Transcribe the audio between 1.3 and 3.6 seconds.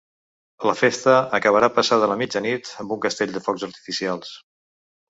acabarà passada la mitjanit amb un castell de